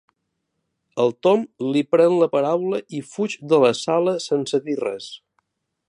[1.03, 1.43] El Tom
[1.75, 5.13] li pren la paraula i fuig de la sala sense dir res.